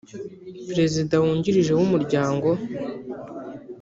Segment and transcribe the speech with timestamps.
[0.69, 2.49] perezida wungirije w umuryango